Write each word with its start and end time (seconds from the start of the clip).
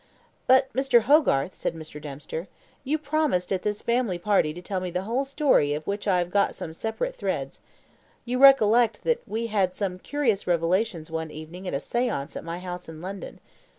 "But, 0.47 0.73
Mr. 0.73 1.01
Hogarth," 1.03 1.53
said 1.53 1.75
Mr. 1.75 2.01
Dempster, 2.01 2.47
"you 2.83 2.97
promised 2.97 3.53
at 3.53 3.61
this 3.61 3.83
family 3.83 4.17
party 4.17 4.51
to 4.51 4.59
tell 4.59 4.79
me 4.79 4.89
the 4.89 5.03
whole 5.03 5.23
story 5.23 5.75
of 5.75 5.85
which 5.85 6.07
I 6.07 6.17
have 6.17 6.31
got 6.31 6.55
some 6.55 6.73
separate 6.73 7.15
threads. 7.15 7.61
You 8.25 8.39
recollect 8.39 9.03
that 9.03 9.21
we 9.27 9.45
had 9.45 9.75
some 9.75 9.99
curious 9.99 10.47
revelations 10.47 11.11
one 11.11 11.29
evening 11.29 11.67
at 11.67 11.75
a 11.75 11.79
seance 11.79 12.35
at 12.35 12.43
my 12.43 12.57
house 12.57 12.89
in 12.89 12.99
London. 12.99 13.39